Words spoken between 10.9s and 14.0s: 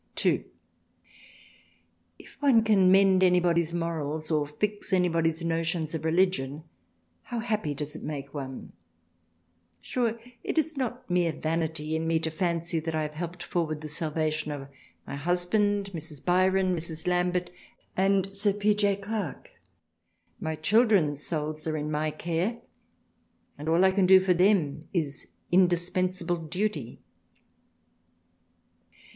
mere vanity in me to fancy that I have helped forward the